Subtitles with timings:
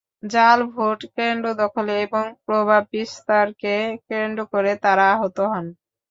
[0.33, 3.75] জাল ভোট, কেন্দ্র দখল এবং প্রভাব বিস্তারকে
[4.09, 5.65] কেন্দ্র করে তাঁরা আহত হন।